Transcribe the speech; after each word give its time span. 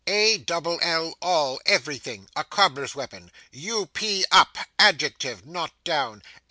A 0.07 0.39
double 0.39 0.79
1 0.79 1.13
all, 1.21 1.61
everything 1.67 2.27
a 2.35 2.43
cobbler's 2.43 2.95
weapon. 2.95 3.31
U 3.51 3.85
p 3.85 4.25
up, 4.31 4.57
adjective, 4.79 5.45
not 5.45 5.73
down. 5.83 6.23